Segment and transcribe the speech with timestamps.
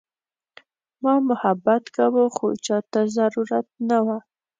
[1.03, 4.17] ما محبت کاوه خو چاته ضرورت نه وه.